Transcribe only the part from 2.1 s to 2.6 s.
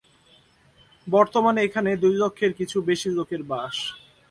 লক্ষের